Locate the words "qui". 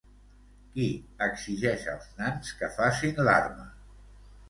0.77-0.87